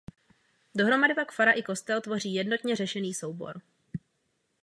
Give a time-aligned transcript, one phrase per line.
[0.75, 3.61] Dohromady pak fara i kostel tvoří jednotně řešený soubor.